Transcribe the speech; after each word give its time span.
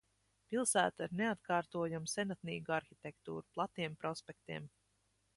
Pilsēta 0.51 1.03
ar 1.07 1.11
neatkārtojamu 1.17 2.09
senatnīgu 2.13 2.75
arhitektūru, 2.77 3.43
platiem 3.59 3.99
prospektiem. 4.05 4.65